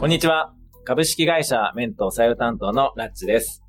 [0.00, 0.54] こんにちは。
[0.86, 3.62] 株式会社メント採用担当のラッチです。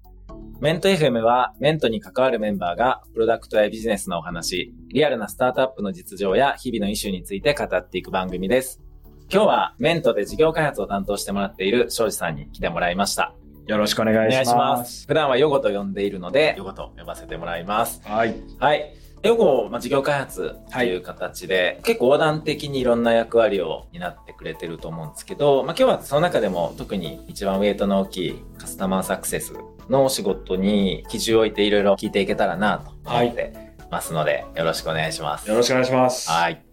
[0.62, 8.82] メント FM はメントに関わるメンバーがプロダクトやビジネスのお話、リアルなスタートアップの実情や日々のイシューについて語っていく番組です。
[9.30, 13.36] 今日はメントで事業開発を担当してもらっている庄司さんに来てもらいました。
[13.68, 14.56] よろしくお願いします。
[14.56, 15.08] ます。
[15.08, 18.02] 普段はヨゴと呼んでいるので、ヨゴと呼ばせてもらいます。
[18.06, 18.42] はい。
[18.58, 18.94] はい。
[19.24, 29.54] ヨゴ、まあ、事業開発という形で、結構横断的にいろんな役割を担ってくれてると思うんですけど、まあ、今日はその中でも特に一番ウェイトの大きいカスタマーサクセス
[29.90, 35.48] のお仕事に基準を置いていろいろ聞いていけたらなと思ってますので、よろしくお願いします。
[35.48, 36.30] よろしくお願いします。
[36.30, 36.64] はい。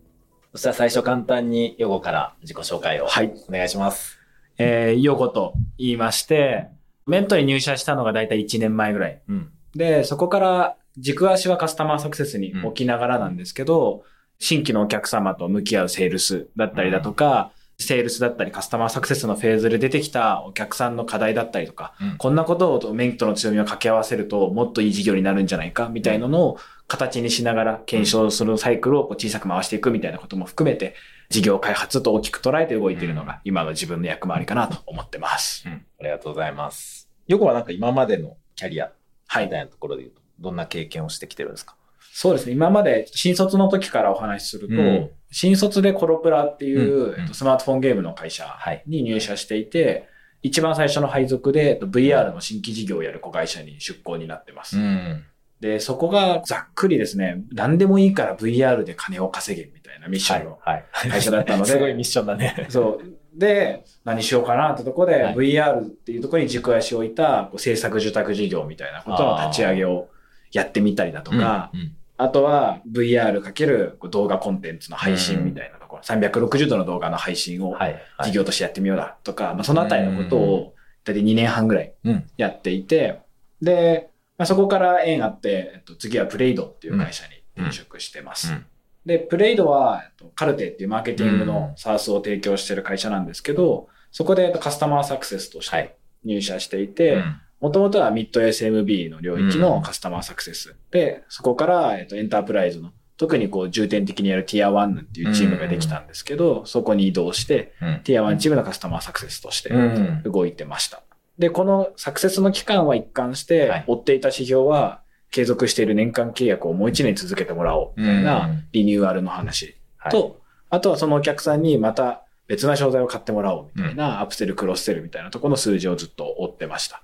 [0.52, 3.32] そしたら最初簡単にヨゴから自己紹介をはい。
[3.48, 4.18] お願いします。
[4.56, 6.68] えー、ヨコと言いまして、
[7.06, 9.20] メントに入社したのがだいたい1年前ぐらい。
[9.28, 9.50] うん。
[9.74, 14.04] で、そこから軸足はカスタマーサクセスに置きながらなんですけど、
[14.38, 30.94] 新規のお客様と向き合うセールスだったりだとか、セールスだったりカスタマーサクセスのフェーズで出てきたお客さんの課題だったりとか、うんこんなことをメントの強みを掛け合わせるともっといい事業になるんじゃないかみたいなのを形にしながら検証するサイクルをこう小さく回していくみたいなことも含めて
[31.28, 35.62] 事業開発と大きく捉えて動いているのが今の自分の役回りかなと思ってます。
[35.66, 35.72] うん。
[36.00, 37.08] ありがとうございます。
[37.28, 38.90] ヨゴはなんか今までのキャリア
[39.28, 41.74] はいみたいなところで言うと、どんな経験をしてきてるんですか？
[42.12, 42.52] そうですね。
[42.52, 50.08] 今まで新卒の時からお話しすると、うん新卒でコロプラっていう、うんえっとスマートフォンゲームの会社はいに入社していて、
[50.42, 54.78] 一番最初の配属でえっと VR の新規事業をやる子会社に出向になってます。
[54.78, 55.24] ん。
[55.60, 60.84] で、そこがざっくりですね、何でもいいから VR で金を稼げみたいなミッションのはい。
[61.10, 62.66] 会社だったので、 すごいミッションだね。
[62.70, 63.38] そう。
[63.38, 70.08] で、何しようかなってとこで、はい VR っていうところに軸足を置いたこう制作受託事業みたいなことの立ち上げを
[70.52, 78.02] やってみたりだとか、うんあとは VR かける動画コンテンツの配信みたいなところ、360度の動画の配信をはい。
[78.24, 82.28] 事業としてやってみようだとか、まあ、そのあたりのことを大体2年半ぐらいうん。
[82.36, 83.20] やっていて、
[83.62, 88.52] で、まあ、そこから縁あって、えっと、次はプレイドっていう会社に転職してます。
[88.52, 88.66] うん。
[89.06, 95.84] で、プレイドは、えっとカルテっていうマーケティングの SARS を提供している会社なんですけど、そこでえっとカスタマーサクセスとしはい。
[95.84, 100.76] て入社していて、うんもともとはミッド SMB の領域のカスタマーサクセス。
[100.90, 110.22] で、そこから、えっと、エンタープライズの、特にこう重点的にやるティア1っていうチームができたんですけど、そこに移動して、うんティア1チームのカスタマーサクセスとしてうん。
[110.22, 111.02] 動いてました。
[111.38, 120.40] で、このサクセスの期間は一貫して、はい追っていた指標は、継続している年間契約をもう一年続けてもらおうみたいなうんリニューアルの話はいと、
[120.70, 127.02] あとはそのお客さんにまた別な商材を買ってもらおうみたいな、アップセル、クロスセルみたいなところの数字をずっと追ってました。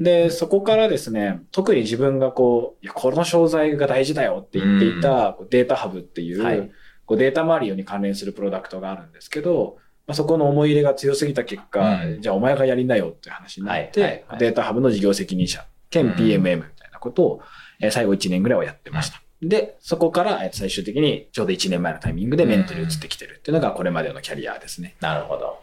[0.00, 6.70] で、そこからですね、特に自分がこう、いや、この商材が大事だよって言っていた、データハブっていう、はい。
[7.04, 12.22] こうデータマリオに関連するプロダクトがあるんですけど、まあ、そこの思い入れが強すぎた結果、うん。
[12.22, 14.38] じゃあお前がやりなよっていう話になって、はいはいはい。
[14.38, 17.40] データハブの事業責任者、兼 PMM みたいなことを、
[17.80, 19.20] えー最後1年ぐらいはやってました。
[19.42, 24.96] で、そこからえー最終的にちょうど1年前のタイミングでメントに移ってきてるっていうのがこれまでのキャリアですね。
[25.00, 25.60] なるほど。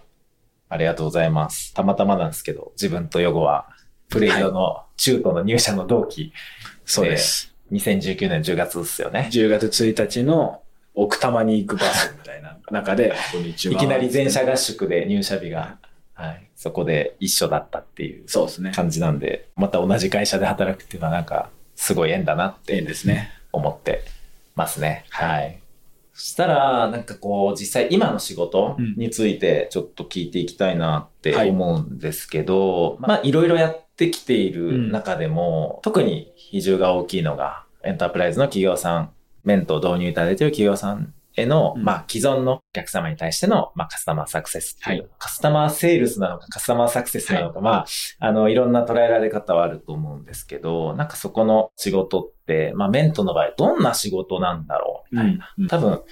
[0.69, 1.73] ありがとうございます。
[1.73, 3.67] たまたまなんですけど、自分とヨゴは、
[4.09, 6.33] プレイドの中途の入社の同期、
[6.85, 7.53] そうです。
[7.71, 9.29] 2019年10月ですよね。
[9.31, 10.61] 10月1日の
[10.95, 13.13] 奥多摩に行くバスみたいな 中で。
[13.35, 15.77] いきなり全社合宿で入社日が、
[16.13, 18.71] はい、そこで一緒だったっていうそうですね。
[18.71, 23.31] 感じなんで、また同じ会社で働くっていうのはなんか、すごい縁だなって縁ですね。
[23.53, 24.03] 思って
[24.55, 25.05] ますね。
[25.09, 25.59] はい。
[26.13, 39.11] そしたら、なんかこう、実際今の仕事についてちょっと聞いていきたいなってはい思うんですけど、まあいろいろやってきている中でも、特に比重が大きいのが、エンタープライズの企業さん、
[39.43, 41.83] メントを導入いただいている企業さんへの、うん。
[41.83, 45.09] まあ既存のお客様に対しての、まあカスタマーサクセスっていう、はい。
[45.17, 47.85] カスタマーセールスなのかカスタマーサクセスなのか、まあ、
[48.19, 55.53] あの、いろんな捉えられ方はあると思うんですけど、なんかそこの仕事って、まあメントの場合どんな仕事なんだろうみたいな。
[55.57, 56.03] うん多分、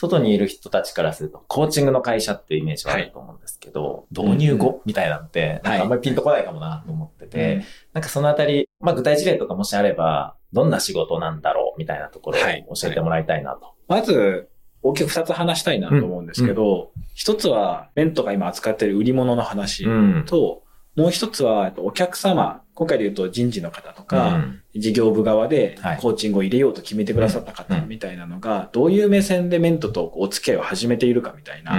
[0.00, 12.64] 外にいる人たちからすると、コーチングの会社っていうイメージはあると思うんですけど、導入後みたいなのって、なんかあんまりピンとこないかもなと思ってて、なんかそのあたり、まあ具体事例とかもしあれば、どんな仕事なんだろうみたいなところはい。
[12.68, 13.74] を教えてもらいたいなと。
[13.88, 14.48] まず、
[14.82, 20.24] 大きく二つ話したいなと思うんですけど、一つは、ベントが今扱っている売り物の話ん。
[20.26, 20.62] と、
[20.96, 24.62] もう一つは、えっとお客様、今回で言うと人事の方とうか、ん。
[24.74, 25.96] 事業部側ではい。
[25.98, 27.88] コーチングを入れようと決めてくださった方うん。
[27.88, 31.76] みたいなのが、どういう目線でメントとお付き合いを始めているかみたいな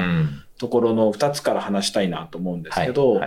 [0.59, 3.21] ところの二つから話したいなと思うんですけど、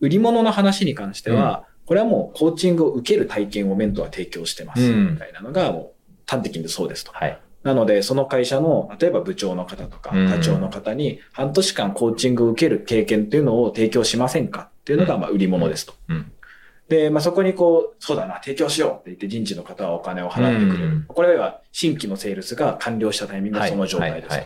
[0.00, 5.12] 売り物の話に関しては、これはもうコーチングを受ける体験をメントは提供してます、うん。
[5.12, 5.92] みたいなのがもう
[6.26, 7.12] 端的にそうですと。
[7.12, 7.38] はい。
[7.66, 14.70] なので、その会社の、例えば部長の方とか、うん課長の方に、半年間コーチングを受ける経験っていうのを提供しませんか？
[14.80, 15.94] っていうのが、まあ、売り物ですと。
[16.08, 16.32] うん。
[16.88, 20.86] で、まあ、そこにこう、そうだな、提供しようって言って人事の方はお金を払ってくれる。
[20.86, 24.40] うんこれは新規のセールスが完了したタイミングがその状態です。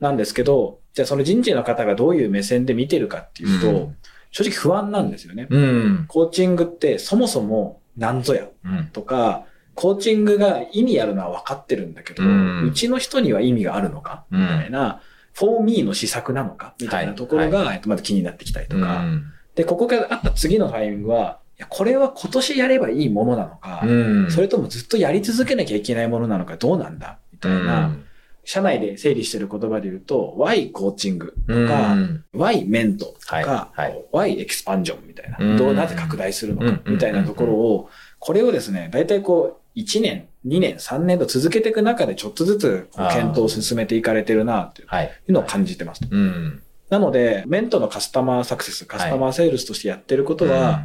[0.00, 3.96] なんですけど、じゃあその人事の方がどういう目線で見てるかっていうと、うん
[4.32, 5.48] 正直不安なんですよね。
[5.50, 6.04] うん。
[6.06, 8.86] コーチングってそもそも何ぞやうん。
[8.92, 9.44] とか、
[9.80, 14.42] コーチングが意味あるのは分かってるんだけど、ううんちの人には意味があるのかうん。
[14.42, 15.00] みたいな、
[15.34, 19.06] for me の施策なのかみたいなところが、えっとまず気になってきたりとか、
[19.54, 23.90] で、ここからあった次のタイミングは、いや、これは今年やればいいものなのか、う
[24.26, 24.30] ん。
[24.30, 27.96] それともずっとやり続けなきゃいけないものなのかどうなんだみたいな、
[28.44, 33.92] 社内で整理してる言葉で言うと、Y コーチングとか、うん、Y メントとか、はい。
[33.92, 35.56] はい、Y エクスパンジョンみたいな、うん。
[35.56, 36.92] どうなぜ拡大するのかうん。
[36.94, 45.12] みたいなところを、これをですね、大体こう、1年、2年、3年と続けていく中でちょっとずつ検討を進めていかれてるなっていはい。
[45.26, 46.02] うのを感じてます。
[46.08, 46.62] うん。
[46.90, 50.84] なので、メントのカスタマーサクセス、カスタマーセールスとしてやってることは、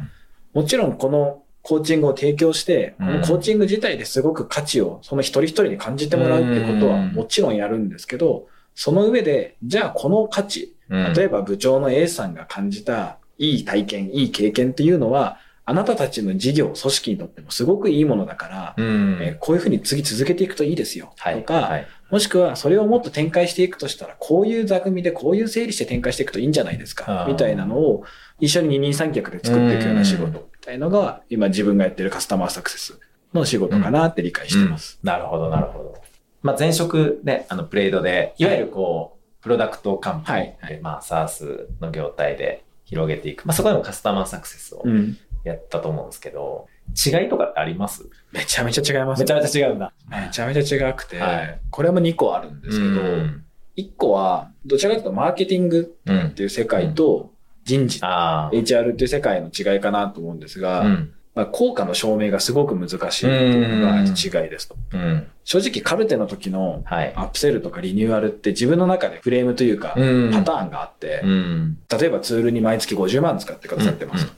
[0.54, 21.12] もちろんこのコーチングを提供して、うんこのコーチング自体ですごく価値をその一人一人に感じてもらうってことはうんもちろんやるんですけど、その上で、じゃあこの価値、うん、例えば部長の A さんが感じたいい体験、いい経験っていうのは、あなたたちの事業、組織にとってもすごくいいものだから、うん、えーこういうふうに次続けていくといいですよ。
[21.18, 28.04] はい、とか、はい、もしくはそれをもっと展開していくとしたら、こういう座組でこういう整理して展開していくといいんじゃないですかみたいなのを
[28.38, 33.00] 一緒に二人三脚で作っていくような仕事みたいのが、今自分がやってるカスタマーサクセス
[33.34, 35.00] の仕事かなって理解してます。
[35.02, 35.94] なるほど、なるほど。
[36.42, 43.44] まあ、前職ね、あの、プレイドで、いわゆるこう、プロダクトカンパニーで、はいはいまあ、サースの業態で広げていく。
[43.44, 45.18] まあ、そこでもカスタマーサクセスをうん。
[45.48, 48.08] やったと思うんですけど、違いとかってあります？
[48.32, 49.20] めちゃめちゃ違います。
[49.20, 49.92] めちゃめちゃ違うんだ。
[50.10, 53.42] めちゃめちゃ違くて、はいこれも2個あるんですけど、うん
[53.76, 57.32] 1個は、どちらかというとマーケティングうんっていう世界と
[57.64, 58.50] 人事、ああ。
[58.52, 61.12] HR っていう世界の違いかなと思うんですが、うん。
[61.36, 64.76] まあ、効果の証明がすごく難しいっていうのが違いですと。
[64.94, 65.26] うん。
[65.44, 67.12] 正直カルテの時のはい。
[67.14, 71.78] アップセルとかリニューアルって自分の中でフレームというか、うんパターンがあって、うん。
[71.88, 74.32] 例えばツールに毎月50万使ってくださってますと。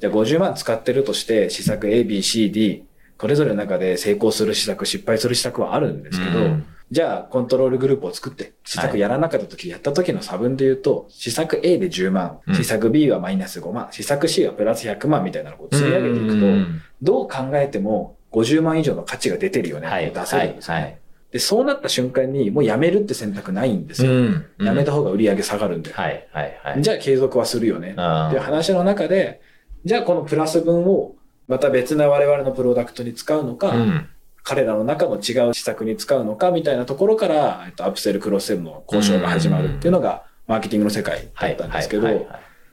[0.00, 2.84] じゃあ50万使ってるとして、施策 A、B、C、D、
[3.18, 20.10] それぞれの中で成功する施策、失敗する施策はあるんですけど、うんじゃあコントロールグループを作って、施策やらなかった時、やった時の差分で言うと、施策 A で10万、うん施策 B はマイナス5万、施策 C はプラス100万みたいなのを積み上げていくと、うんどう考えても50万以上の価値が出てるよねはい。
[20.10, 20.98] 出せるんですよね、はい。
[21.32, 24.12] で、そうなった瞬間にもうやめるって選択ないんですよ。
[24.12, 25.92] んやめた方が売り上げ下がるんで。
[25.92, 26.26] はい。
[26.32, 26.60] はい。
[26.62, 26.82] はい。
[26.82, 27.94] じゃあ継続はするよね。
[27.96, 29.40] あっていう話の中で、
[29.84, 31.16] じゃあこのプラス分を
[31.46, 34.08] また別な我々のプロダクトに使うのか、うん。
[34.44, 42.28] 彼らの中の違う施策に使うのかみたいなところから、えっと、アップセル、クロスセルの交渉が始まるっていうのが、マーケティングの世界だったんですけど、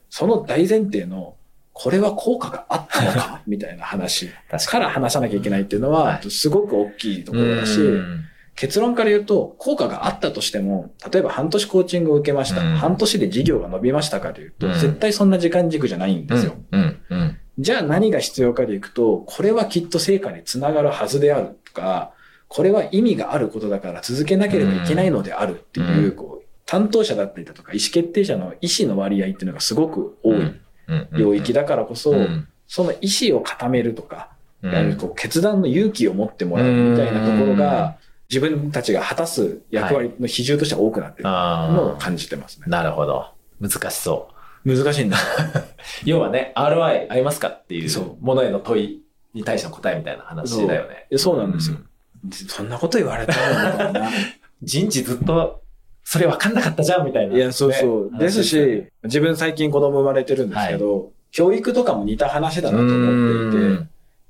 [0.09, 1.37] その大前提の、
[1.71, 6.29] これは効果があったのかみたいな話 確かから話さなきゃいけないっていうのは、はい。
[6.29, 8.25] すごく大きいところだし、うん。
[8.55, 12.61] 結論から言うと、効果があったとしても、例えば半年コーチングを受けました。
[12.61, 12.75] うん。
[12.75, 14.73] 半年で事業が伸びましたかというと、うん。
[14.73, 16.55] 絶対そんな時間軸じゃないんですよ。
[17.61, 22.11] じゃあ何が必要かでいくと、これはきっと成果につながるはずであるとか、
[22.47, 31.07] これは意味があることだから続けなければいけないのであるっていう、うんこう、担当者だったりだとか、意思決定者の意思の割合っていうのがすごく多いうん。
[31.13, 34.29] 領域だからこそ、うんその意思を固めるとか、
[34.97, 37.97] こう決断の勇気を持ってもらうみたいなところが、
[38.29, 42.69] 自分たちが果たす役割の比重としては多くなってるのをあ感じてますねあ。。
[42.69, 43.27] なるほど。
[43.59, 44.33] 難しそう。
[44.65, 45.17] 難しいんだ。
[46.05, 49.01] 要はね、ROI ありますかっていそうものへの問い
[49.33, 51.07] に対しての答えみたいな話だよね。
[51.17, 51.77] そうなんですよ。
[52.47, 54.09] そんなこと言われたら。
[54.63, 55.61] 人事ずっと、
[56.03, 57.35] それ分かんなかったじゃんみたいな。
[57.35, 58.13] いや、そうそう。
[58.13, 63.83] ねですし、自分最近子供生まれてるんですけど、教育とかも似た話だなと思っていて、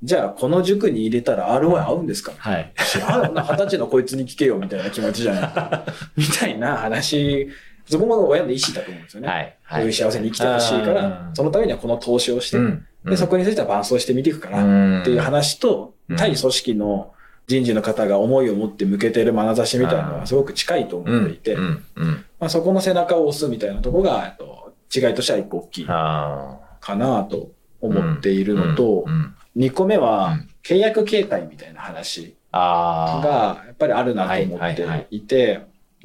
[0.04, 2.32] じゃあこの塾に入れたら ROI 合うんですか？
[2.38, 2.72] はい。
[2.86, 5.84] 知らんな、二十歳のこいつに聞けよみたいな気持ちじゃな
[6.18, 6.18] い？
[6.22, 7.50] みたいな話、
[7.86, 9.28] そこも親の意思だと思うんですよね。
[9.28, 9.58] はい。
[9.70, 17.14] こういう幸せに生きてほしいからう、んそのためにはこの投資をして、うんで、そこについては伴走してみていくから、っていう話とうん、対組織の
[17.48, 21.58] 人事の方が思いを持って向けてる眼差しみたいなのうんはすごく近いと思っていて。
[21.58, 29.36] まあ、そこの背中を押すみたいなところが、えっと違いとしては一個大きいあかなと思っているのとう、ん。
[29.56, 32.36] 2個目うはん契約形態みたいな話。
[32.52, 35.62] がやっぱりあるなと思っていて、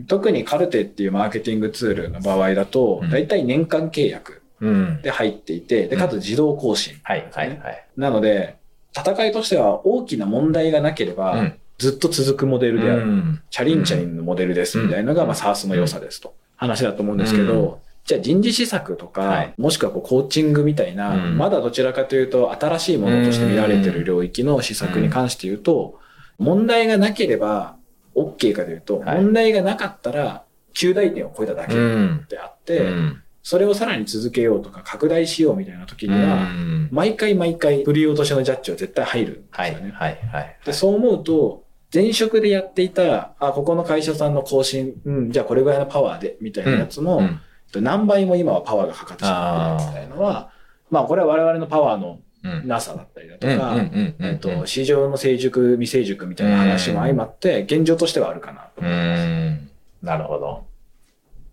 [0.06, 5.02] 特にカルテっていうマーケティングツールの場合だとうん、だいたい年間契約うん。
[5.02, 6.94] で入っていて、で、かつ自動更新。
[7.02, 7.86] はい、はい、はい。
[7.96, 8.56] なので、
[8.96, 11.54] 戦いとしては大きな問題がなければ、うん。
[11.78, 13.02] ずっと続くモデルである。
[13.02, 13.42] うん。
[13.50, 15.28] チャリンチャリンのモデルですみたいなのが、うん。
[15.28, 16.34] まあ、サースの良さですと。
[16.56, 19.54] 話だと思うんですけど、じゃあ人事施策とか、はい。
[19.58, 21.36] もしくはこうコーチングみたいな、うん。
[21.36, 26.00] まだどちらかというと新しいものとして見られている領域の施策に関して言うと、
[26.38, 27.75] 問題がなければ
[28.16, 29.22] OK かというと、はい。
[29.22, 30.44] 問題がなかったら
[30.74, 32.26] 9大点を超えただけうん。
[32.28, 33.22] であって、うん。
[33.42, 36.88] それをさらに続けようとか拡大しようみたいな時には、うん。
[36.90, 39.90] 毎回毎回振り落としのジャッジは絶対入るんですはいよね。
[39.92, 40.56] はいはい。
[40.64, 47.40] で、そう思うと、前職でやっていた、あ、ここの会社さんの更新、うん、じゃあこれぐらいのパワーで、みたいなやつの、うん
[47.74, 50.50] 何倍も今はパワーがかかってしまっているみたいなのは、
[50.90, 59.26] まあこれは我々のパワーのうんなさだったりだとうんか、うんうんうんえっと、市場の成熟、未成熟みたいな話も相まって、現状としてはあるかなとう思います。
[59.26, 59.70] ん。
[60.02, 60.64] なるほど。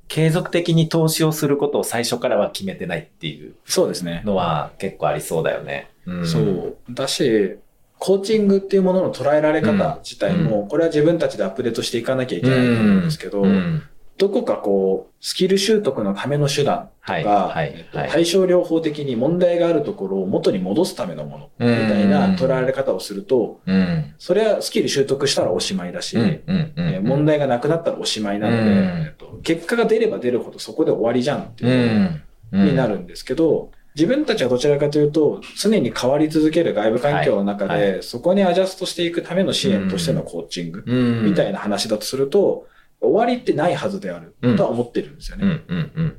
[0.08, 4.22] 継続的に投資をすることを最初からは決めてないっていうそうですね。
[4.26, 5.90] のは結構ありそうだよね。
[6.06, 6.78] うんそう。
[6.92, 7.58] だし、
[7.98, 13.84] コーチングっていうものの捉えられ方自体も、これは自分たちでアップデートしていかなきゃいけないと思うんですけど、うん
[14.18, 17.74] どこかこう、スキル習得のための手段とか、はいはいはい。
[17.76, 24.14] えっと対症療法的に問題があるところを元に戻すためのもの、みたいな捉えられ方をすると、うん。
[24.18, 28.68] それはスキル習得したらおしまいだし、うんうん問題がなくなったらおしまいなので、うん。
[28.68, 32.16] えっと結果が出れば出るほどそこで終わりじゃんっていうこ
[32.52, 32.66] とうん。
[32.68, 41.26] になるんですけど、自分たちはどちらかというと、常に変わり続ける外部環境の中で、そこにアジャストしていくための支援としてのコーチングうん。
[41.26, 42.68] みたいな話だとすると、
[43.04, 45.62] 終わりってないはずであるとは思ってるんですよね。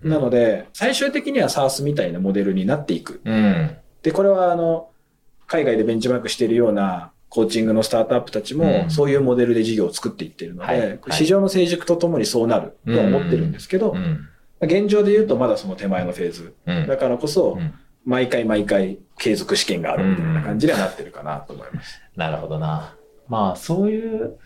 [0.02, 3.20] なので、最終的には SARS みたいなモデルになっていく。
[3.24, 3.70] うん
[4.02, 4.90] で、これはあの、
[5.46, 14.28] 海外でベンチマークしているようなコーチングのスタートアップたちもう、んそういうモデルで事業を作っていっているのはいで、市場の成熟とともにそうなるとは思ってるんですけどう、ん
[14.60, 16.54] 現状で言うとまだその手前のフェーズ。
[16.66, 17.74] うんだからこそう、ん
[18.06, 22.00] 毎回毎回継続試験があるみたいな感じにはなってるかなと思います。
[22.16, 22.94] なるほどな。
[23.28, 24.36] まあ、そういう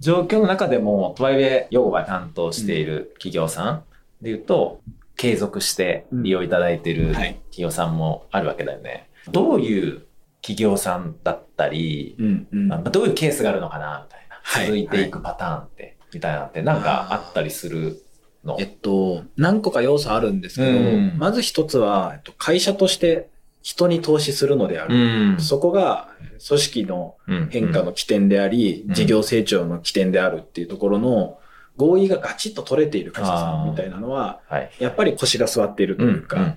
[0.00, 3.84] 状況の中でも、とはいえ、用語が担当している企業さん
[4.22, 4.80] で言うと、
[5.16, 7.34] 継続して利用いただいているはい。
[7.50, 9.10] 企業さんもあるわけだよね。
[9.30, 10.06] どういう
[10.40, 12.68] 企業さんだったり、うんうん。
[12.68, 14.36] まあどういうケースがあるのかな、みたいな。
[14.42, 18.02] はい続いていくパターンって、みたいなのって、なんかあったりする
[18.42, 18.56] の？
[18.58, 21.14] えっと、何個か要素あるんですけど、うん。
[21.18, 23.28] まず一つは、えっと、会社として
[23.62, 25.34] 人に投資するのである。
[25.36, 25.40] ん。
[25.40, 26.08] そこが
[26.46, 27.16] 組織の
[27.50, 28.94] 変化の起点であり、うん。
[28.94, 31.38] 事業成長の起点であるっていうところの
[31.76, 34.70] 合意がガチッと取れている会社さんみたいなのは、はい。
[34.78, 36.56] やっぱり腰が座っているというか、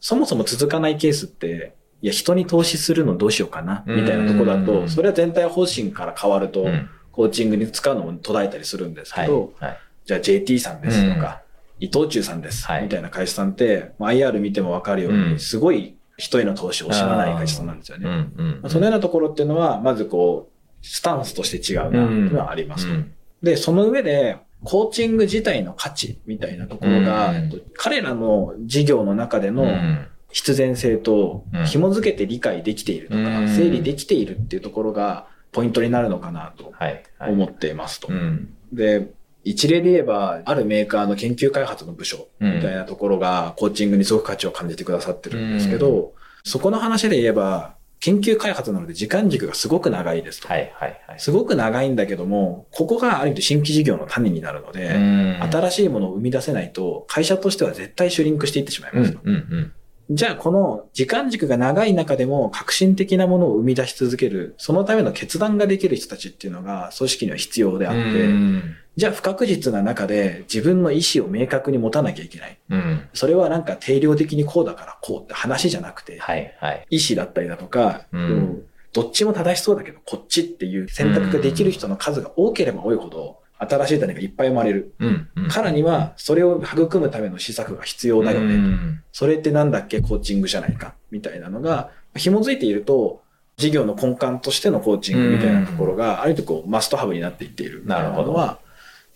[0.00, 4.88] そもそも続かないケースって、いや、人に投資するのどうしようかな、みたいなところだうと、ん。
[4.88, 6.66] それは全体方針から変わると
[7.10, 9.28] コーチングに使うのも途絶えたりするんですけはい。
[9.28, 9.78] ど、はい。
[10.04, 11.42] じゃあ JT さんですとか、
[11.80, 12.84] 伊藤忠さんです、はい。
[12.84, 15.38] みたいな会社さんって、まあ IR 見てもわかるように、うん。
[15.38, 18.68] すごい人への投資を惜しまない会社さんなんですようんね。
[18.68, 23.14] そのようなところっていうのは、まずこう、スタンスとして違うな、っていうのはありますと、うん。
[23.42, 27.32] で、その上で、コーチング自体の価値みたいなところが、
[27.76, 30.06] 彼らの事業の中でのうん。
[30.30, 31.64] 必然性とうん。
[31.64, 33.48] 紐づけて理解できているとか、うん。
[33.48, 36.74] 整理できているっていうところがポイントになるのかなと
[37.20, 38.08] 思っていますと。
[38.08, 38.54] うん。
[38.72, 39.08] で、
[39.44, 46.12] 一例で言えば、あるメーカーの研究開発の部署うんみたいなところが、コーチングにすごく価値を感じてくださってるんですけど、
[46.44, 50.48] そこの話で言えば、研究開発なので時間軸がすごく長いですと。
[50.48, 51.18] はいはいはい。
[51.20, 59.20] すごく長いんだけども、ここがある意味新規事業の種になるので、うん新しいものを生み出せないと、会社としては絶対シュリンクしていってしまいますと。
[59.24, 59.72] うんうん
[60.10, 72.58] じゃあ、この時間軸が長い中でも革新的なものを生み出し続ける、そのための決断ができる人たちっていうのが組織には必要であって、うんじゃあ不確実な中で自分の意思を明確に持たなきゃいけない。
[72.68, 76.86] うんそれはなんか定量的にこうだからこうって話じゃなくて、はいはい。
[76.90, 78.62] 意思だったりだとか、うんうん
[78.92, 84.94] どっちも正しそうだけどこっちっていう選択ができる人の数が多ければ多いほど、新しい種がいっぱい生まれる。
[84.98, 88.54] うんうんからには、それを育むための施策が必要だよね。
[88.54, 93.22] うんそれってなんだっけコーチングじゃないかみたいなのが、紐づいていると、
[93.58, 98.32] 事業の根幹としてのコーチングみたいなところが、ある程度こう、マストハブになっていっているななるほど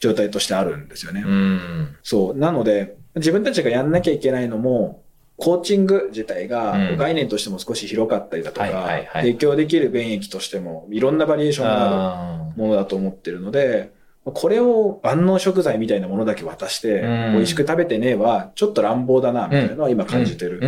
[0.02, 1.22] 状態としてあるんですよね。
[1.24, 2.36] うんそう。
[2.36, 5.00] なので、自分たちがやんなきゃいけないのも、
[5.36, 13.92] コーチング自体がうん概念としても少し広かったりだとか、提供できる便益としてもいろんなバリエーションがあるあものだと思ってるので、
[14.24, 20.58] これを万能食材みたいなものだけ渡して、うん美味しく食べてねえは、ちょっと乱暴だな、みたいなのは今感じてる。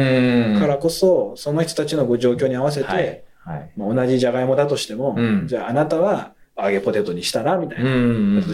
[0.61, 3.71] からこそ、その人たちのご状況に合わせて、はいはい。
[3.76, 7.85] まあ同じじゃがいもだとしても、うんじゃああなたは揚げポテトにしたらみたいな。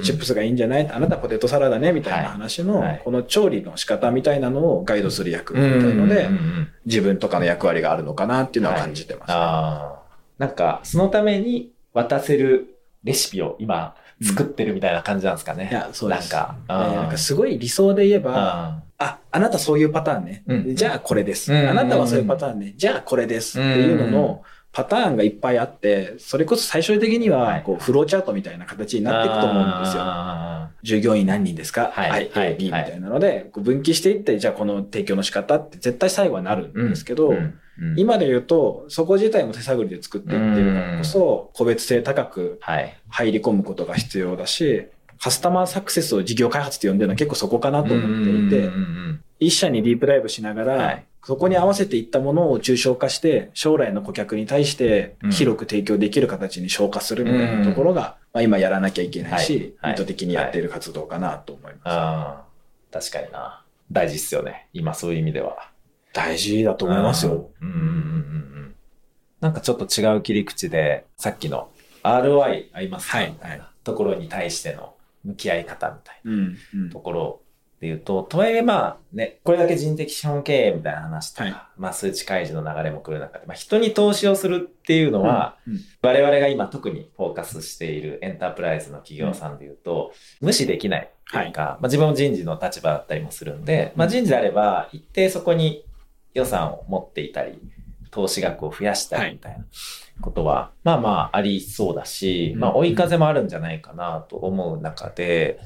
[0.00, 0.88] チップスがいいんじゃない？
[0.90, 9.30] あなたはポテトサラダねみたいな話の、はいはいこの調理の仕方みたいなのをガイドする役みうんたいので、うんうん自分とかの役割があるのかなっていうのは感じてます。
[9.32, 10.00] ああ。
[10.38, 15.68] なんか、そのために渡せるレシピを今作ってるみたいな感じなんですかね。
[15.70, 16.32] いや、そうです。
[16.32, 20.42] なんか、ねなんかすごい理想で言えば、ああ、あなたそういうパターンね。
[20.46, 21.52] うんじゃあこれです。
[21.52, 22.74] うんあなたはそういうパターンね。
[22.76, 23.60] じゃあこれです。
[23.60, 27.62] っていうののパターンがいっぱいあって、それこそ最終的にははい。
[27.62, 30.02] こうフローチャートみたいな形になっていくと思うんですよ。
[30.02, 31.90] あ従業員何人ですか？
[31.92, 32.10] はい。
[32.10, 32.52] はい、はい。
[32.52, 37.34] A、B みたいなので、こう分岐していって、じゃあこの提供の仕方って絶対最後はなるんーですけど、
[37.96, 42.96] 今で言うと、そこ自体も手探りで作っていってるからこそ、個別性高くはい。
[43.08, 44.86] 入り込むことが必要だし、
[45.18, 48.70] カスタマーサクセスを事業開発って呼んでるのは結構そこかなと思っていて、
[49.40, 61.82] 一社にディープダイブしながら、はいそこに合わせていったものを抽象化して、将来の顧客に対してうん広く提供できる形に消化するみたいなところが、まあ、今やらなきゃいけないし、はい意図的にやっている活動かなと思います。
[61.84, 62.44] ああ、
[62.90, 63.62] 確かにな。
[63.92, 64.68] 大事っすよね。
[64.72, 65.70] 今そういう意味では。
[66.14, 67.50] 大事だと思いますよ。
[67.60, 67.92] うんうんうんうんう
[68.68, 68.74] ん。
[69.42, 71.68] なんかちょっと違う切り口で、さっきの
[72.02, 73.18] ROI 合いますか？
[73.18, 74.94] はいみたいなところに対しての
[75.24, 76.56] 向き合い方みたいうん。
[76.74, 77.40] うんなところ
[77.80, 81.54] で言うと、とはいえまあね、これだけ人的資本経営みたいな話とか、はい。
[81.78, 95.84] まあ数値開示の流れも来る中で、まあ人に投資をするっていうのは、うん我々が今特にフォーカスしているエンタープライズの企業さんで言うと、無視できないっていうか、まあ、自分も人事の立場だったりもするんで、まあ、人事であれば一定そこに
[96.34, 97.58] 予算を持っていたり、
[98.10, 99.64] 投資額を増やしたりみたいな
[100.20, 102.60] ことは、まあまあありそうだし、うん。
[102.60, 105.60] まあ追い風もあるんじゃないかなと思う中で、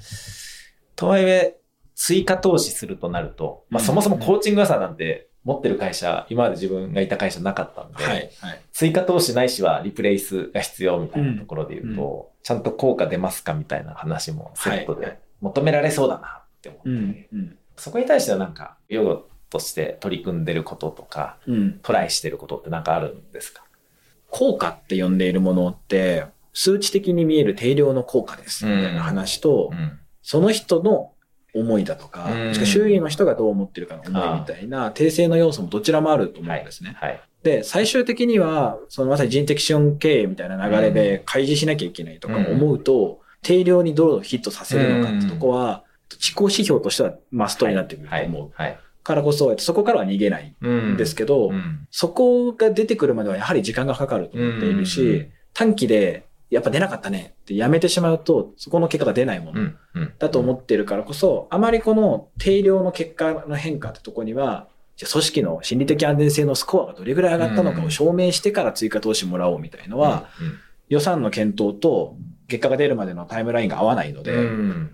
[0.97, 1.57] とはいえ
[1.95, 8.31] 追加投資するとなると、まあうんそもそもコーチング予算なんて持ってる会社、今まで自分がいた会社なかったんで、はい。
[8.41, 8.61] はい。
[8.73, 17.27] 追加投資ないしはリプレイスが必要みたいなところで言うと、うんちゃんと効果出ますかみたいな話もセットはいで求められそうだなって思って、うん。
[17.33, 17.59] うん。
[17.75, 21.79] そこに対してはなんか、用語として取り組んでることとか、うん。
[21.83, 23.65] トライしてることってなんかあるんですか？
[24.29, 28.67] 効果って呼んでいるものって、数値的に見える定量の効果です。
[28.67, 29.99] みたいな話と、ん。
[30.21, 31.13] その人の
[31.55, 36.97] 思いだとか、うんしか周囲の人がどう思ってるかの思いみたいな、訂正の要素もどちらもあると思うんですね。
[36.99, 37.21] はい。
[37.43, 45.85] で、最終的には、そのまさに人的資本経営みたいな流れで開示しなきゃいけないとか思うと、定量にどうヒットさせるのかってとこは、
[46.19, 48.27] 地高指標としてはマストになってくるとはい。
[48.27, 48.51] 思う。
[48.55, 48.79] はい。
[49.03, 51.87] からこそ、そこからは逃げないうんんですけど、うん。
[51.91, 59.73] そこが出てくるまではやはり時間がかかると思っているし、うん短期でやっぱ出なかったねってやめてしまうと、そこの結果が出ないもの。
[60.19, 70.29] だと思ってるからこそ、あまりこの定量の結果の変化ってとこには、じゃあ組織の心理的安全性のスコアがどれぐらい上がったのかを証明してから追加投資もらおうみたいのは、
[70.89, 74.33] 予算の検討と結果が出るまでのタイムラインが合わないので。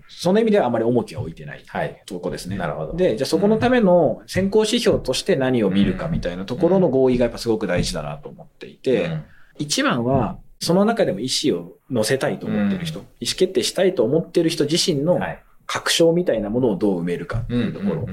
[0.07, 2.01] その意味ではあまり重きは置いてないはい。
[2.07, 2.57] とこですね。
[2.57, 9.23] なるほどで、じゃあそこのための先行指標として何を見るかみたいなところの合意がやっぱすごく大事だなと思っていて、うん
[9.57, 15.43] 一番は、その中でも意思を乗せたいと思ってる人、うん意思決定したいと思ってる人自身のはい。
[15.67, 18.05] 確証みたいなものをどう埋めるかっていうところ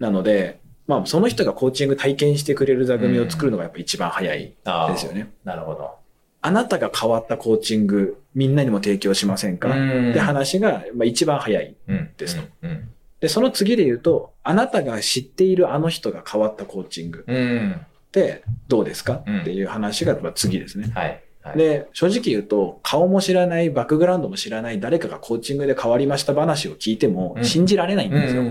[0.00, 5.32] なので、まあその人がコーチング体験してくれる座組を作るのがやっぱ一番早いですよね。
[5.44, 5.92] なるほど。
[6.42, 11.76] あなたが変わったコーチングみんなにも提供しませんか、うんって話がまあ一番早い。
[11.86, 12.42] うんですと。
[12.62, 12.88] うん。
[13.20, 17.72] で、その次で言うと、あなたが知っているあの人が変わったコーチングうん。
[17.74, 19.22] ってどうですか？
[19.24, 20.90] うんっていう話がまあ次ですね。
[20.92, 21.22] はい。
[21.44, 28.42] はい、で、正直言うと、顔も知らない、バックグラウンドも知らない、誰かがコーチングで変わりました話を聞いてもう、ん信じられないんうんですよ。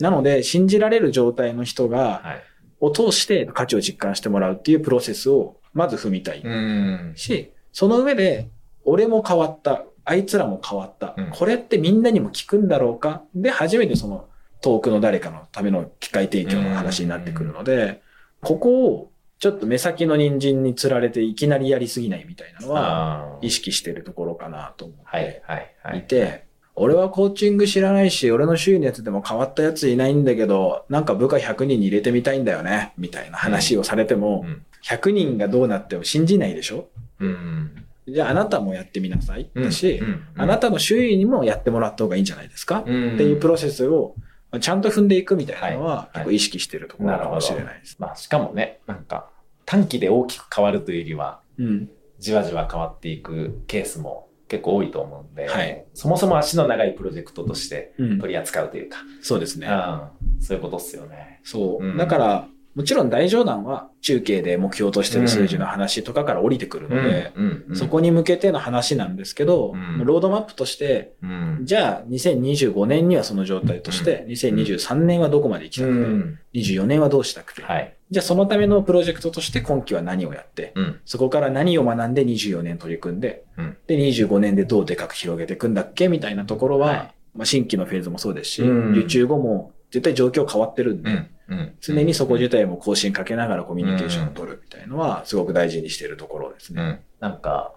[0.00, 2.42] なので、信じられる状態の人が、はい。
[2.78, 6.42] を通して価値を実感してもらうっていうプロセスを、まず踏みたい。
[6.44, 7.12] うん。
[7.16, 8.48] し、その上で、
[8.84, 13.22] 俺も変わった、あいつらも変わった、うんこれってみんなにも聞くんだろうか？
[13.34, 14.28] で、初めてその
[14.60, 18.02] 遠くの誰かのための機会提供の話になってくるので、
[18.40, 25.42] ここをちょっと目先の人参につられていきなりやりすぎないみたいなのは、意識してるところかなと思っはいて
[25.82, 26.02] はい。
[26.06, 26.44] て、
[26.74, 36.86] 俺はコーチング知らないし、俺の周囲のやつでも変わったやついないんだけど、なんか部下100人に入れてみたいんだよね、みたいな話をされても、うん100人がどうなっても信じないでしょ？
[37.18, 37.86] うん。
[38.06, 39.50] じゃああなたもやってみなさい。
[39.56, 44.14] だし、うんあなたの周囲にもやってもらった方がいいんじゃないですか、うんっていうプロセスを
[44.60, 47.96] ちゃんと踏んでいくみたいなのは、はい結構意識してるところかもしれないです。
[47.98, 49.28] まあしかもね、なんか
[49.64, 51.90] 短期で大きく変わるというよりは、うん。
[52.18, 59.66] じわじわ変わっていくケースも結構多いと思うんで、はいそもそも足の長いプロジェクトとしてうん取り扱うというか、そうですね。
[59.66, 61.40] うん、そういうことっすよね。
[61.44, 61.84] そう。
[61.84, 67.32] うんだから、もちろん大冗談は中継で目標としてる数字の話とかから降りてくるので、
[67.72, 70.04] そこに向けての話なんですけど、うん。
[70.04, 71.60] ロードマップとして、うん。
[71.62, 76.38] じゃあ2025年にはその状態として、2023年はどこまで行きたくて、うん。
[76.52, 77.96] 24年はどうしたくて、はい。
[78.10, 81.00] じゃあそのためのプロジェクトとして今期は何をやって、うん。
[81.06, 83.76] そこから何を学んで24年取り組んで、うん。
[83.86, 87.14] で、25年でどうでかく広げていくんだっけみたいなところは、はい。
[87.36, 88.92] まあ、新規のフェーズもそうですし、うん。
[88.98, 91.58] 受注後も絶対状況変わってるんで、うん。
[91.58, 91.76] うん。
[91.80, 96.82] 常にそこ自体も更新かけながらコミュニケーションを取るみたいのは、すごく大事にしているところですね。
[96.82, 97.00] うん。
[97.20, 97.74] なんか、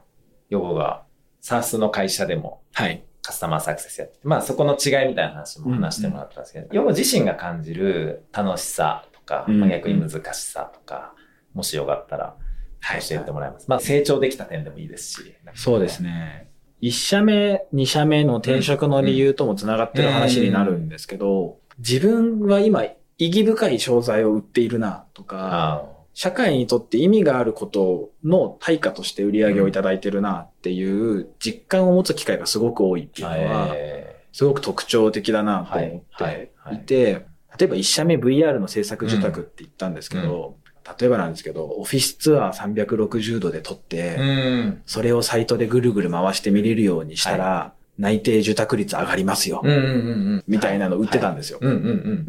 [0.49, 1.03] ヨゴが、
[1.41, 3.03] サースの会社でもはい。
[3.21, 11.13] カスタマーサクセスやってて、まあそこの違いみたいな話も話してもらったんですけど、ヨゴ自身が感じる楽しさとか、うんまあ逆に難しさとか、
[11.53, 12.35] もしよかったら
[12.99, 13.65] 教えてもらいます。
[13.67, 15.35] まあ成長できた点でもいいですし。
[15.53, 16.49] そうですね。
[16.81, 22.83] 一社目、二社目の転職の理由ともつながってる話になるんですけど、自分は今、
[23.19, 33.35] 意義深い商材を売っているなとか、あ社会にとって意味があることの対価として売り上げをいただいてるなっていう実感を持つ機会がすごく多いっていうあ。
[33.37, 36.35] のは、えすごく特徴的だなと思っはい。
[36.35, 36.75] てはい。
[36.75, 37.25] いて、
[37.57, 40.57] 例えば一社目 VR の制作受託って言ったんですけど、
[40.99, 44.17] 例えばなんですけど、オフィスツアー360度で撮って。
[44.85, 49.91] それをサイトでぐるぐる回して見れるようにしたら、内定受託率上がりますよ、うんうんうんう
[50.37, 50.43] ん。
[50.47, 51.59] みたいなの売ってたんですよ。
[51.61, 51.73] うんう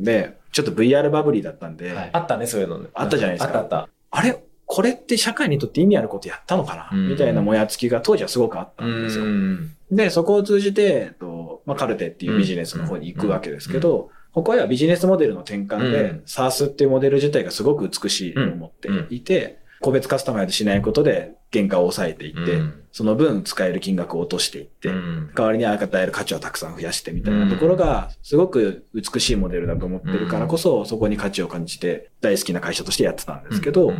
[0.00, 2.80] んで、ちょっと VR バブリーだったんで、あったね、そういうの。
[2.92, 8.88] あったじゃないですかあったあっあれこれって社会にとって意味あることやったのかな、うんみたいなもやつきが当時はすごくあったた。
[8.88, 9.24] んですよ。
[9.24, 9.70] ん。
[9.92, 22.82] で、そこを通じて、えっとまあ、カルテっていうビジネスの方に行くわけですけど、ここはビジネスモデルの転換で、うん SARS っていうモデル自体がすごく美しいと思っていて、個別カスタマイズしないことで原価を抑えていって、うん。
[22.92, 25.30] その分使える金額を落としていって、うん。
[25.34, 33.92] 代わりに与える価値をたくさん増やしてみたいなところが、すごく美しいモデルだと思ってるからこそ、そこに価値を感じて、大好きな会社としてやってたんですけど、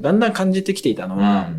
[0.00, 1.20] だんだん感じてきていたのうん。
[1.22, 1.50] は、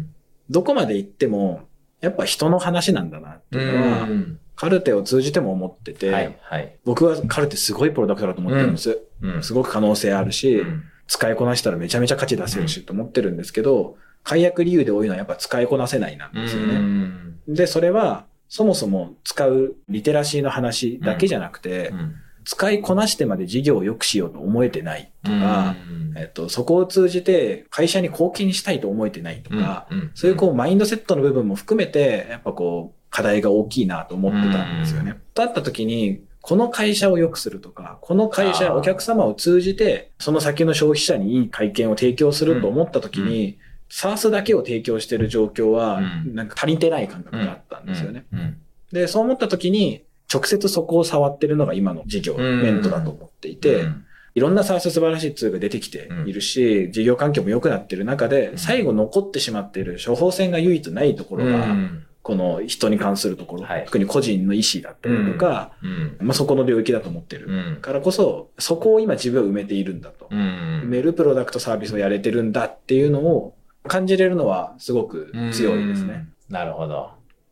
[0.50, 1.68] どこまで行っても、
[2.02, 4.40] やっぱ人の話なんだなっていうのは、うん。
[4.56, 6.76] カルテを通じても思ってて、はい、はい。
[6.86, 9.02] 僕はカルテすごいプロダクトだと思ってるんです。
[9.22, 9.44] うん。
[9.44, 10.84] すごく可能性あるし、うん。
[11.08, 16.76] 使いこなしたらめちゃめちゃ価値出せるしと思ってるんですけど、解約理由で多いのはやっぱ使いこなせないなんですよね。
[16.76, 17.40] うん。
[17.48, 22.16] で、それは、そもそも使うリテラシーの話だけじゃなくて、うん。
[22.44, 26.18] 使いこなしてまで事業を良くしようと思えてないとか、うん。
[26.18, 30.12] えっと、そこを通じて会社に貢献したいと思えてないとか、うん。
[30.16, 35.20] そういうこうマインドセットの部分も含めて、やっぱこう課題が大きいなと思ってたんですよね。
[35.34, 46.36] だった時に、この会社を良くするとか、この会社、お客様を通じて、その先の消費者にいい体験を提供すると思った時に、サースだけを提供している状況はう、ん。
[46.36, 48.26] なんか足りてない感覚があったんですよね。
[48.32, 48.58] うん。
[48.92, 52.62] で、そう思った時に、直接そこを触ってるのが今の事業、うん。
[52.62, 54.06] メントだと思っていて、うん。
[54.34, 58.58] いろんなサース素晴らしいツールが出てきているし、事業環境も良くなっている中で、うん。
[58.58, 62.06] 最後残ってしまっている処方箋が唯一ないところが、うん。
[62.24, 63.86] この人に関するところ、はい。
[63.86, 66.18] 特に個人の意思だったりとか、うん。
[66.22, 67.48] まあ、そこの領域だと思ってる。
[67.48, 67.82] うん。
[67.82, 70.28] からこそ、そこを今自分は埋めているんだと。
[70.32, 70.40] うん。
[70.86, 73.56] 埋めるプロダクトサービスをやれてるんだっていうのを
[73.88, 76.28] 感じれるのはすごく強いですね。
[76.50, 76.54] うん。
[76.54, 77.12] なるほど。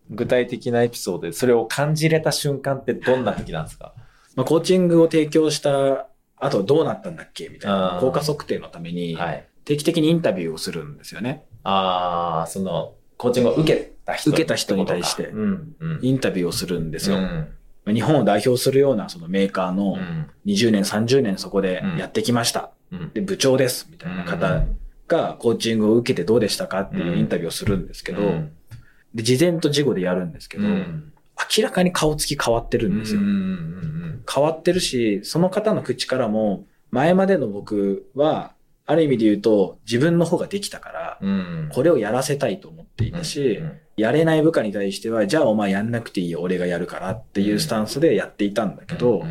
[0.10, 3.94] 具体的なエピソードでそれを感じれた瞬間ってどんな時なんですか？
[4.36, 9.46] まあ、コーチングを提供した後どうなったんだっけみたいな効果測定のためにはい。
[9.65, 11.46] 定期的にインタビューをするんですよね。
[11.63, 15.32] ああ、その、コーチングを受けた人受けた人に対して。
[16.02, 17.18] インタビューをするんですよ。
[17.18, 17.48] うん
[17.94, 22.72] 日本を代表するようなそのメーカーのうん20年、30年そこでやってきました。
[22.92, 23.88] うんで、部長です。
[23.92, 24.63] みたいな方
[25.10, 28.52] がコーチングを受けてどうでしたかっていうインタビューをするんですけど、うん。
[29.13, 31.12] で、事前と事後でやるんですけど、うん。
[31.58, 33.22] 明らかに顔つき変わってるんですよ。
[34.32, 38.54] 変わってるし、その方の口からも、前までの僕は、
[38.86, 41.19] ある意味で言うと、自分の方ができたから、
[41.72, 49.24] これをやらせたいと思っていたし、うんやれない部下に対しては、じゃあお前やんなくていいよ、俺がやるからっていうスタンスでやっていたんだけど、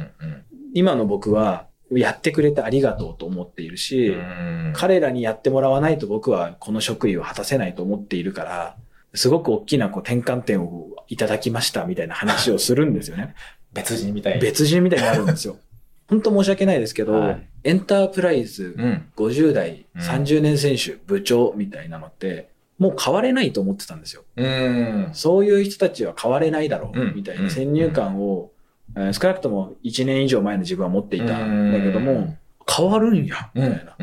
[0.75, 8.77] 今の僕は、やってくれてありがとうと思っているし、うん彼らにやってもらわないと僕はこの職位を果たせないと思っているから、
[9.14, 13.35] すごく大きなこう転換点をいただきましたみたいな話をするんですよね。
[13.72, 14.40] 別人みたいな。
[14.40, 15.57] 別人みたいになるんですよ。
[16.09, 19.07] 本当申し訳ないですけど、はいエンタープライズうん。
[19.16, 22.48] 50代、うん30年選手、部長みたいなのって、
[22.79, 24.22] もう変われないと思ってたんですよ。
[24.37, 25.11] うん。
[25.12, 28.53] そういう人たちは変われないだろう、うんみたいな先入観を、
[28.96, 32.37] えー少なくとも1年以上前の自分は持っていたんだけども、
[32.68, 33.72] 変わるんや、みうん。
[33.74, 33.96] たいな。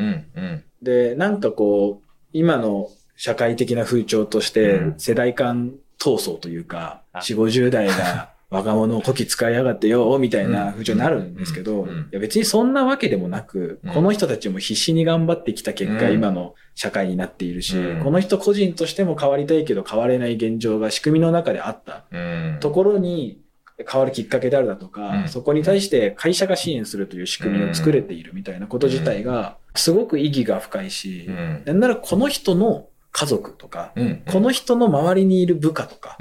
[0.82, 7.18] で、なんかこう、今の社会的な風潮としてうん、世代間闘争というか、あ。
[7.20, 13.92] 4、50代が 若者をこき使いやがってよ、みたいな風潮になるんですけど、いや別にそんなわけでもなく、うん。
[13.92, 16.14] この人たちも必死に頑張ってきた結果、うん。
[16.14, 18.04] 今の社会になっているし、うん。
[18.04, 22.56] この人個人としても変わりたいけど変われない現状が仕組みの中であったうん。
[22.60, 23.40] ところに、
[23.84, 31.62] 変わるきっかけであるだとか、うんそこに対して会社が支援するという仕組みを作れているみたいなこと自体が、すごく意義が深いしう、ん。
[31.66, 34.22] なんならこの人の家族とか、うん。
[34.30, 36.18] この人の周りにいる部下とか。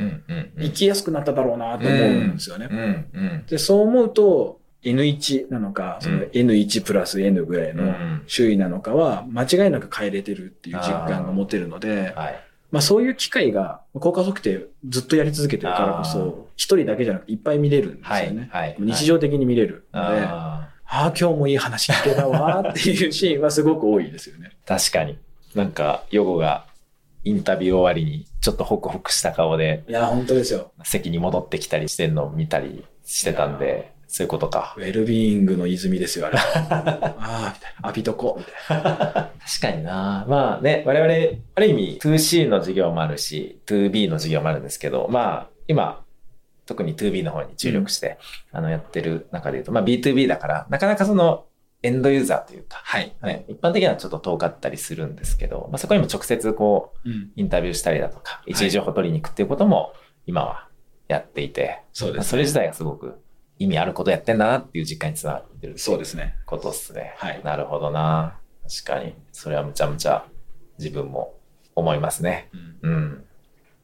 [0.58, 2.70] 生きやすくなっただろうなと思うんですよね。
[3.48, 8.24] で、そう思うと、N1 なのか、そのうん N1 プラス N ぐらいのうん。
[8.28, 12.40] 周囲なのかは、間違いなく変えれてるっていう実感が持てるので、はい。
[12.76, 18.28] まあそういう機会が、効果測定ずっとやり続けてるからこそ、一人だけじゃなくていっぱい見れるんですはい。
[18.28, 18.50] よね。
[18.52, 18.76] はい。
[18.78, 24.52] 日常的に見れるので、ああ今日もいい話聞けたわーっていうシーンはすごく多いですよね。
[24.66, 25.18] ー確かに。
[25.56, 26.66] なんか、ヨゴが
[27.24, 30.72] インタビュー終わりに、ちょっとホクホクした顔でいや、本当ですよ。
[30.84, 34.80] 席に戻ってきたりしてんのを見たりしてたんで、そういうことかウ。
[34.80, 36.40] ェルビーイングの泉ですよ、あれ。
[36.40, 37.90] ああ、みたいな。
[37.90, 38.94] 浴びとこう、みたいな。
[38.94, 39.30] 確
[39.62, 46.02] かになまあね、我々、ある意味 2C の授業もあるし、2B の授業もあるんですけど、まあ、今、
[46.66, 48.18] 特に 2B の方に注力して、
[48.54, 51.48] あの、やってる中で言うと、まあ B2B だから、なかなかその、
[51.84, 53.14] エンドユーザーというか、はい。
[53.22, 57.32] ね、一般的にはちょっと遠かったりするんですけど、まあそこにも直接こう、うん。
[57.36, 59.92] インタビューしたりだとか、一時情報取りに行くっていうことも、
[60.26, 60.70] 今は
[61.10, 62.30] やっていて、まあそうです。
[62.30, 63.20] それ自体がすごく
[63.58, 66.36] 意味あることやってんだなっていう実感につながってるっていそうですね。
[66.46, 67.14] ことっすね。
[67.18, 68.38] はいなるほどな。
[68.68, 69.16] 確かに。
[69.32, 70.26] それはむちゃむちゃ
[70.78, 71.36] 自分も
[71.76, 72.50] 思いますね。
[72.84, 73.26] うんうん。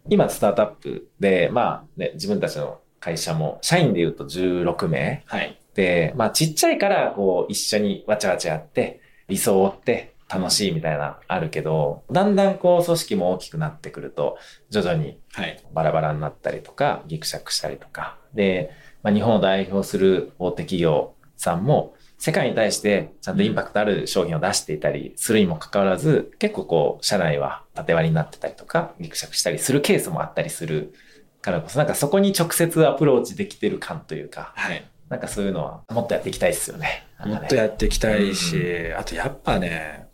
[0.10, 5.60] 今、スタートアップで、まあね、自分たちの会社も、社員で言うと16名はい。
[5.76, 14.38] で、まあちっちゃいから、こう、一緒にわちゃわちゃやって、理想を追って楽しいみたいな、あるけど、だんだんこう、組織も大きくなってくると、
[14.70, 15.64] 徐々にはい。
[15.74, 18.18] バラバラになったりとか、ギクシャクしたりとか。
[18.34, 18.72] で、
[19.04, 30.94] まあ、日本を代表する大手企業さんも、世界に対してちゃんとインパクトある商品を出していたりするにもかかわらず、結構こう、社内は縦割りになってたりとか、ギクシャクしたりするケースもあったりする
[31.42, 34.86] からこそ、なんかそこに直接アプローチできてる感というか、はい。
[35.10, 37.06] なんかそういうのはもっとやっていきたいですよね。
[37.26, 40.08] もっとやっていきたいし、あとやっぱね、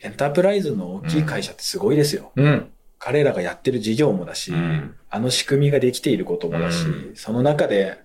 [0.00, 2.32] エンタープライズの大きい会社ってすごいですよ。
[2.36, 2.70] うん。
[2.98, 7.98] 彼らがやってる事業もだし、うんあの仕組みができていることもだし、うんその中で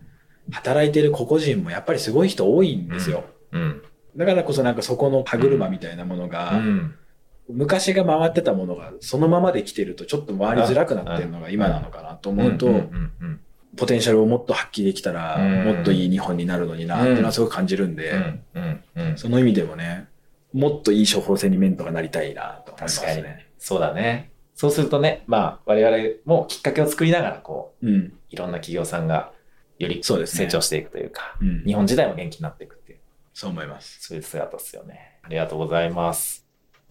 [0.52, 3.24] 働いてる個々人もやっぱりすごい人多いんですよ。
[3.52, 3.82] うん。
[4.16, 6.96] だからこそなんかそこの歯車みたいなものが、うん。
[7.50, 13.40] 昔が回ってたものがそのままで来てるとちょっと回りづらくなってるのが今なのかなと思うと、うんうん
[13.76, 20.08] ポテンシャルをもっと発揮できたら、うんもっといい日本になるのになっていうのはすごく感じるんで、うんうんうんその意味でもね、
[20.54, 23.48] もっといい処方箋にメントがなりたいなと思います確かにね。
[23.58, 24.32] そうだね。
[24.56, 28.14] そうするとね、まあ、我々もきっかけを作りながら、こう、うん。
[28.30, 29.32] いろんな企業さんが
[29.80, 30.46] よりそうですね。
[30.46, 31.64] 成長していくというか、うん。
[31.64, 33.00] 日本自体も元気になっていくっていう、
[33.34, 34.02] そう思います。
[34.02, 35.20] そういう姿ですよね。
[35.24, 36.46] ありがとうございます。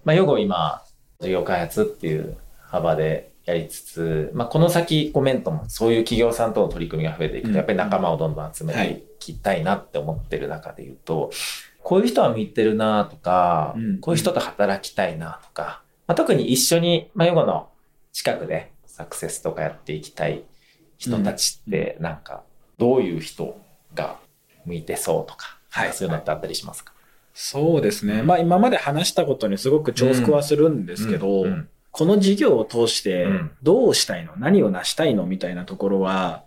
[0.05, 0.83] まあ、ヨゴ今、
[1.21, 7.57] 事業開発っていう幅でやりつつ、まあ、この先、コメントもそういう企業さんとの取り組みが増えていくと、うん。
[7.57, 9.13] やっぱり仲間をどんどん集めてい。
[9.23, 11.31] きたいなって思ってる中で言うと、
[11.83, 13.99] こういう人は向いてるなとか、うん。
[14.01, 17.69] こういう人と働きたいなとか、まあ、特に一緒に、まあ、ヨゴの
[18.13, 20.43] 近くでサクセスとかやっていきたい
[20.99, 22.43] 人たちって、なんか、
[22.83, 23.61] どういう人
[23.95, 24.19] が
[24.67, 25.93] 向いてそうとか、はい。
[25.93, 26.93] そういうのってあったりしますか、
[27.33, 28.23] そうですね。
[28.23, 33.51] まあ今まで話したことにすごく重複はするんですけど、うんこの事業を通してうん。
[33.63, 35.27] どうしたいの、何を成したいの？
[35.27, 36.43] みたいなところは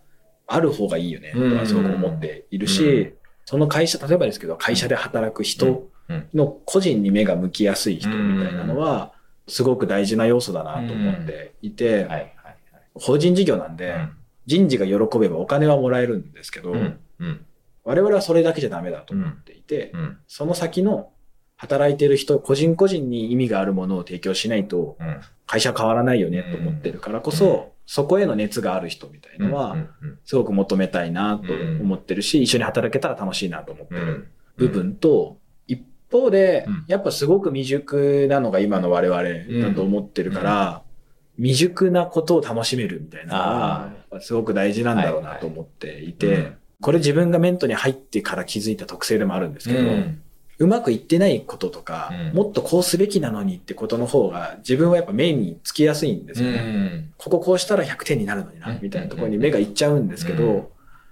[0.48, 3.12] ある方がいいよね、とはすごく思っているし、うん。
[3.44, 6.28] その会社、例えばですけど、会社で働く人うん。
[6.34, 9.12] の個人に目が向きやすい人みたいなのは、
[9.46, 12.34] すごく大事な要素だなと思っていて、はいはいはい。
[12.94, 13.94] 法人事業なんで、
[14.46, 17.44] 人事が喜べばお金はもらえるんですけど、うんうん。
[17.84, 21.10] 我々はそれだけじゃダメだと思っていて、うんその先の
[21.56, 25.20] 働いてる人、個人個人に意味があるものを提供しないと、うん。
[25.46, 27.62] 会社変わらないよねと思ってるからこそ、うん。
[27.86, 29.76] そこへの熱がある人みたいのは、
[30.24, 34.28] すごく求めたいなと思ってるし、一緒に働けたら楽しいなと思ってるうん。
[34.56, 40.82] 部分と、一方でうん、やっぱすごく未熟なのが今の我々だと思ってるから、
[41.38, 46.56] 未熟なことを楽しめるみたいなのはあ、すごく大事なんだろうなと思っていて、はいはいうん。
[46.80, 50.22] これ自分がメントに入ってから気づいた特性でもあるんですけど、うん。
[50.58, 52.36] うまくいってないこととか、うん。
[52.36, 56.58] もっとこうすべきなのにってことの方が自分はやっぱ目につきやすいんですよね。
[56.58, 57.12] うん。
[57.18, 60.66] こここうしたら100点になるのになうん、みたいなところに目がいっちゃうんですけど、うん。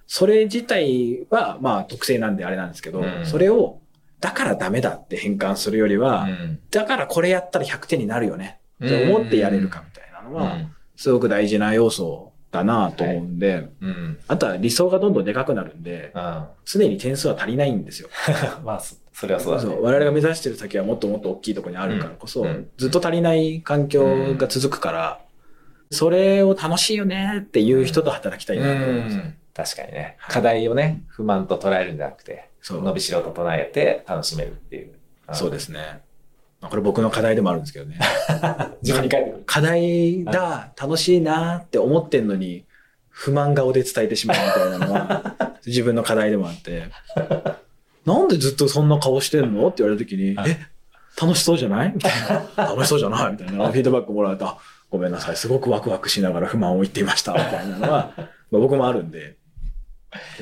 [0.06, 3.26] それ自体はまあ特性なんであれなんですけど、うん。
[3.26, 3.80] それを
[4.20, 6.58] だからダメだって変換するよりは、うん。
[6.70, 9.84] だからこれやったら100点になるよねって思ってやれるか
[10.24, 10.58] のは、
[10.96, 14.18] すごく大事な要素だなと思うんで、うんうん。
[14.28, 18.08] あとは理想がどんどんでかくなるんで、あ常に点数は足りないんですよ。
[18.28, 19.70] あ まあそそれはそうだね。
[19.70, 19.82] そう。
[19.82, 22.44] 我々が目指してる先はもっともっと大きいところにあるからこそ、
[22.76, 25.20] ずっと足りない環境が続くから、
[25.90, 29.18] それを楽しいよねっていう人と働きたいなと思います。
[29.54, 30.16] 確かにね。
[30.28, 34.94] 課題をね、不満と捉えるんじゃなくて、伸びしろと唱えて楽しめるっていう。
[35.32, 36.00] そうですね。
[36.64, 37.98] まあこれ僕の課題でもあるんですけどね。
[38.82, 39.10] 自分に。
[39.44, 42.64] 課題だ、楽しいなって思ってんのに、
[43.10, 45.34] 不満顔で伝えてしまうみたいなのは、
[45.66, 46.84] 自分の課題でもあって、
[48.06, 50.58] なんでずっとそんな顔してんのって言われた時に、はいえ、
[51.20, 51.92] 楽しそうじゃない？
[51.94, 52.12] みたい
[52.56, 52.64] な。
[52.64, 53.32] 楽しそうじゃない？
[53.32, 53.68] みたいな。
[53.70, 59.36] フィードバックもらうと、あごめんなさい、すごくワクワクしながら不満を言っていました、みたいなのは、まあ僕もあるんで、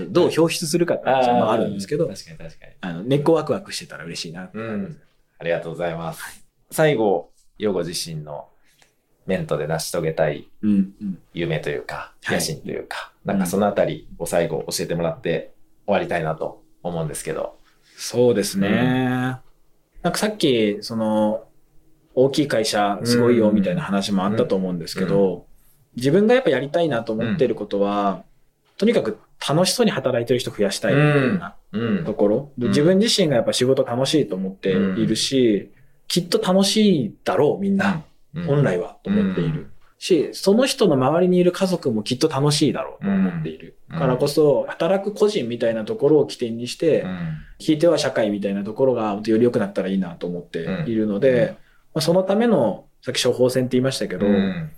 [0.09, 2.73] どう表出するかっていうのもあるんですけど、確かに確かに。
[2.83, 4.97] あの、根っこワクワクしてたら嬉しいなってうん。
[5.43, 6.23] ありがとうございます。
[6.71, 8.47] 最後、ヨゴ自身の
[9.27, 11.19] メントで成し遂げたいうん、うん。
[11.35, 15.53] 夢というか、はい野心というか、なんかそのあたりを最後教えてもらって
[15.85, 17.59] 終わりたいなと思うんですけど。
[17.97, 19.41] そうですね。
[20.03, 21.49] なんかさっき、その、
[22.15, 25.47] 大きい会社すごいよみたいな話もあったと思うんですけど、
[25.97, 28.23] 自分がやっぱやりたいなと思ってることは、
[28.77, 32.15] とにかく楽しそうに働いてる人増やしたいみたいなうんと。
[32.15, 35.71] ころ、でうん自分自身がやっぱ仕事楽しいと思っているし、
[36.09, 38.03] きっと楽しいだろうみんな、
[38.47, 39.71] 本来はと思っている。
[39.99, 43.77] し、その人の周りにいる家族もきっと楽しいだろうと思っている。
[43.91, 47.37] うんからこそ、働く個人みたいなところを起点にして、うん。
[47.59, 51.57] ひいては社会みたいなところがより良くなったらいいなと思っているので、
[51.95, 54.71] まあ、そのための、さっき処方箋って言いましたけど、うん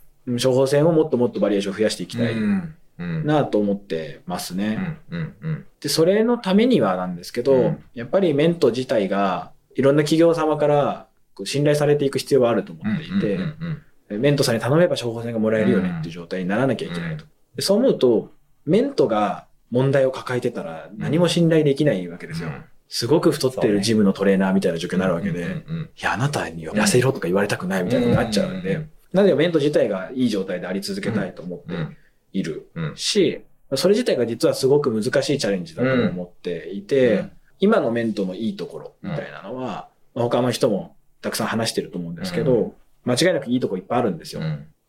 [0.42, 2.42] 処方箋をもっともっとバリエーション増やしていきたいうん。
[2.42, 2.74] うん。
[2.98, 4.98] なと思ってますね。
[5.80, 7.84] で、それのためにはなんですけど、うん。
[7.94, 11.06] やっぱりメント自体がいろんな企業様から
[11.44, 17.24] 信頼されていく必要はあると思っていて、うんメントさんに頼めば処方箋がもらえるよねっていう状態にならなきゃいけないと。
[17.56, 18.32] でそう思うと、
[18.66, 22.50] メントが問題を抱えてたら何も信頼できないわけですよ。
[22.88, 25.64] すごく太ってるジムのトレーナーみたいな状況になるわけで、
[25.98, 31.74] いや、あなたに痩せろとか言われたくないみたいになっちゃうんで、なのでメント自体がいい状態であり続けたいと思って
[32.34, 32.68] いる。
[32.96, 33.40] し、
[33.76, 37.24] それ自体が実はすごく難しいチャレンジだと思っていて、
[37.60, 44.42] 今のメントのいいところみたいなのは、他の人もたくさん話してると思うんですけど、間違いなくいいとこいっぱいあるんですよ。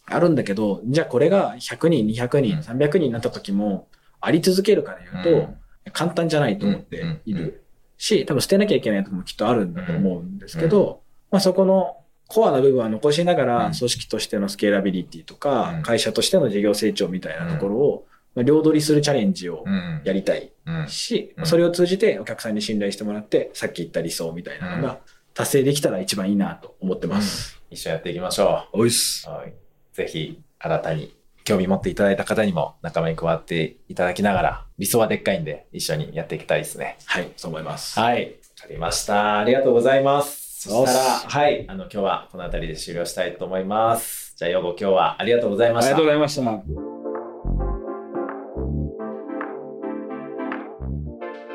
[0.08, 3.88] あるんだけど、じゃあこれが100人、200人、300人になった時も、
[4.22, 5.54] あり続けるかで言うと、
[5.92, 7.64] 簡単じゃないと思っている
[7.98, 18.08] し、多分捨てなきゃいけないともきっとあるんだと思うんですけど、まあそこのコアな部分は残しながら、組織としてのスケーラビリティとか、会社としての事業成長みたいなところを、
[18.44, 19.64] 両取りするチャレンジを
[20.04, 20.52] やりたい
[20.88, 25.00] し、それを通じてお客さんに信頼してもらって、さっき言った理想みたいなのが
[25.34, 27.62] 達成できたら一番いいなと思ってます。
[27.70, 28.82] 一緒にやっていきましょう。
[28.82, 29.30] おいっす。
[29.30, 29.54] はい。
[29.94, 36.98] ぜひ、新たに興味持っていただいた方にも仲間に加わっていただきながら、理想はでっかいんで一緒にやっていきたいですね。
[37.06, 38.00] はい、そう思います。
[38.00, 38.24] はい。
[38.24, 38.30] わ
[38.62, 39.40] かりました。
[39.40, 40.45] ありがとうございます。
[40.70, 41.00] そしたら、
[41.30, 41.66] はい。
[41.68, 44.34] あの、今日はこの辺りで終了したいと思います。
[44.36, 45.90] じゃあ、ヨゴ今日はありがとうございました。
[45.90, 46.42] ありがとうございました。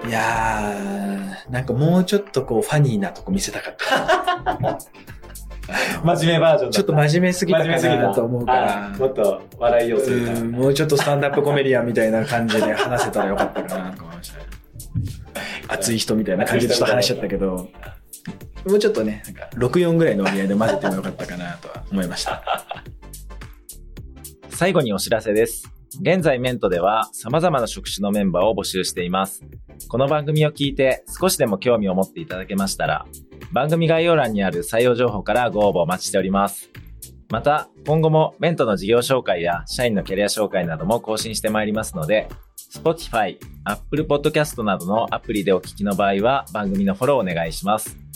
[0.08, 4.78] いやー、なんかもうちょっとこうファニーなとこ見せたかった。
[6.04, 8.88] 真面目バージョンちょっと真面目すぎたかなと思うから。
[8.96, 10.10] もっと笑い要素
[10.46, 14.38] もうちょっとスタンダップコメディアンみたいな感じで話せたらよかったかなと思いました。
[15.74, 17.68] 熱い人みたいな感じでちょっと話しちゃったけど、
[18.66, 22.42] もうちょっとね、なんか64ぐらいの割合で混ぜてもよかったかなとは思いました。
[24.50, 25.70] 最後にお知らせです。
[26.00, 29.42] 現在メントでは様々な職種のメンバーを募集しています。
[29.88, 33.06] この番組を聞いて少しでも興味を持っていただけましたら、
[33.52, 36.70] 番組概要欄にある採用情報からご応募お待ちしております。
[37.30, 42.28] また、今後もメントの事業紹介や社員のキャリア紹介なども更新してまいりますので、
[42.72, 48.09] Spotify、Apple Podcast などのアプリでお聞きの場合は番組のフォローお願いします。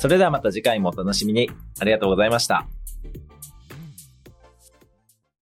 [0.00, 1.50] それではまた次回もお楽しみに。
[1.78, 2.66] ありがとうございました。